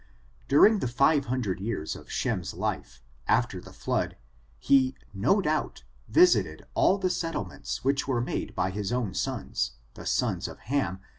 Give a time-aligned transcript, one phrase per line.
[0.47, 4.17] During the five hundred years of Shem's life, after ^ the flood,
[4.57, 10.07] he, no doubt, visited all the settlements which were made by his own sons, the
[10.07, 11.01] sons of Ham.